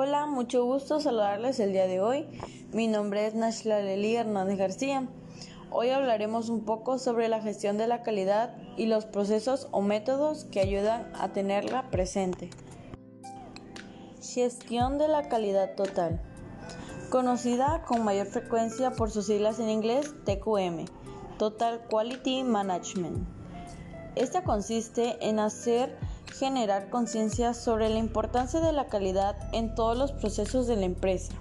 [0.00, 2.24] Hola, mucho gusto saludarles el día de hoy.
[2.72, 5.08] Mi nombre es Nashla Lely Hernández García.
[5.72, 10.44] Hoy hablaremos un poco sobre la gestión de la calidad y los procesos o métodos
[10.44, 12.50] que ayudan a tenerla presente.
[14.22, 16.22] Gestión de la calidad total.
[17.10, 20.84] Conocida con mayor frecuencia por sus siglas en inglés TQM,
[21.38, 23.26] Total Quality Management.
[24.14, 25.98] Esta consiste en hacer
[26.32, 31.32] generar conciencia sobre la importancia de la calidad en todos los procesos de la empresa.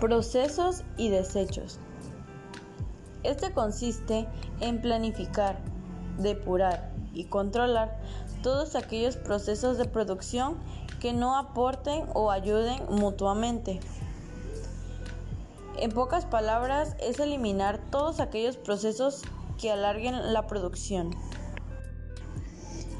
[0.00, 1.78] Procesos y desechos.
[3.22, 4.26] Este consiste
[4.60, 5.58] en planificar,
[6.18, 8.00] depurar y controlar
[8.42, 10.56] todos aquellos procesos de producción
[11.00, 13.80] que no aporten o ayuden mutuamente.
[15.78, 19.22] En pocas palabras, es eliminar todos aquellos procesos
[19.58, 21.10] que alarguen la producción.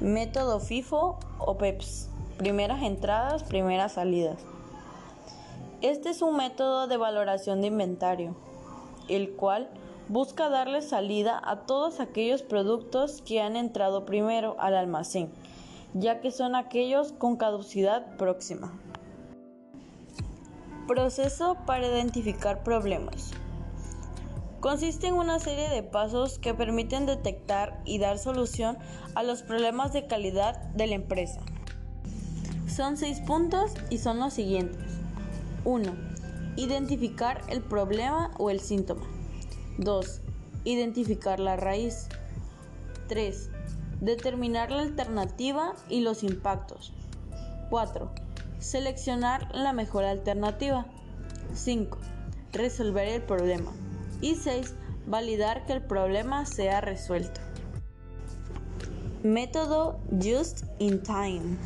[0.00, 2.10] Método FIFO o PEPS.
[2.36, 4.36] Primeras entradas, primeras salidas.
[5.80, 8.36] Este es un método de valoración de inventario,
[9.08, 9.70] el cual
[10.08, 15.30] busca darle salida a todos aquellos productos que han entrado primero al almacén,
[15.94, 18.78] ya que son aquellos con caducidad próxima.
[20.86, 23.32] Proceso para identificar problemas.
[24.60, 28.78] Consiste en una serie de pasos que permiten detectar y dar solución
[29.14, 31.40] a los problemas de calidad de la empresa.
[32.66, 34.80] Son seis puntos y son los siguientes.
[35.64, 35.94] 1.
[36.56, 39.06] Identificar el problema o el síntoma.
[39.78, 40.20] 2.
[40.64, 42.08] Identificar la raíz.
[43.08, 43.50] 3.
[44.00, 46.92] Determinar la alternativa y los impactos.
[47.68, 48.10] 4.
[48.58, 50.86] Seleccionar la mejor alternativa.
[51.54, 51.98] 5.
[52.52, 53.72] Resolver el problema.
[54.20, 54.74] Y 6.
[55.06, 57.40] Validar que el problema sea resuelto.
[59.22, 61.56] Método Just in Time.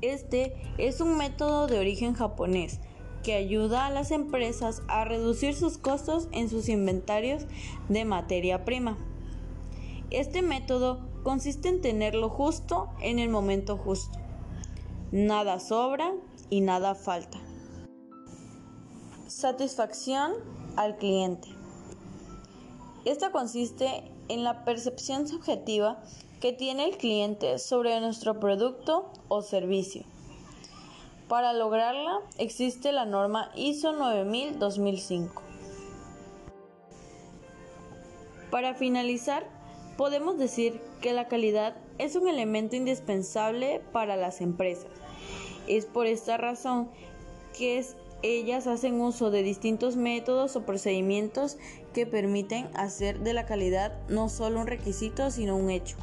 [0.00, 2.80] Este es un método de origen japonés
[3.22, 7.46] que ayuda a las empresas a reducir sus costos en sus inventarios
[7.88, 8.96] de materia prima.
[10.10, 14.18] Este método consiste en tenerlo justo en el momento justo.
[15.10, 16.12] Nada sobra
[16.48, 17.38] y nada falta.
[19.28, 20.32] Satisfacción
[20.76, 21.48] al cliente.
[23.04, 26.02] Esta consiste en la percepción subjetiva
[26.40, 30.02] que tiene el cliente sobre nuestro producto o servicio.
[31.28, 35.28] Para lograrla existe la norma ISO 9000-2005.
[38.50, 39.46] Para finalizar,
[39.98, 44.90] podemos decir que la calidad es un elemento indispensable para las empresas.
[45.66, 46.88] Es por esta razón
[47.52, 51.56] que es ellas hacen uso de distintos métodos o procedimientos
[51.92, 55.96] que permiten hacer de la calidad no solo un requisito, sino un hecho.